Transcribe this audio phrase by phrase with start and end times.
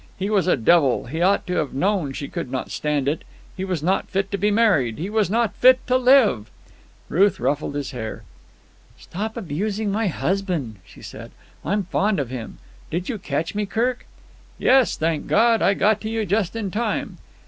[0.17, 1.05] He was a devil.
[1.05, 3.21] He ought to have known she could not stand it.
[3.55, 4.97] He was not fit to be married.
[4.97, 6.49] He was not fit to live.
[7.07, 8.23] Ruth ruffled his hair.
[8.97, 11.29] "Stop abusing my husband," she said.
[11.63, 12.57] "I'm fond of him.
[12.89, 14.07] Did you catch me, Kirk?"
[14.57, 15.61] "Yes, thank God.
[15.61, 17.19] I got to you just in time."